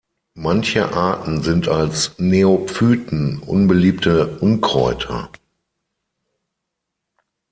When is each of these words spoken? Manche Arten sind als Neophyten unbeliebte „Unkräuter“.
Manche 0.33 0.93
Arten 0.95 1.43
sind 1.43 1.67
als 1.67 2.17
Neophyten 2.17 3.37
unbeliebte 3.37 4.37
„Unkräuter“. 4.39 5.29